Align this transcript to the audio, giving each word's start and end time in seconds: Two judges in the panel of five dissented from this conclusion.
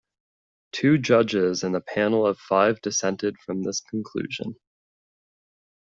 Two 0.71 0.97
judges 0.97 1.63
in 1.63 1.73
the 1.73 1.79
panel 1.79 2.25
of 2.25 2.39
five 2.39 2.81
dissented 2.81 3.37
from 3.37 3.61
this 3.61 3.81
conclusion. 3.81 4.55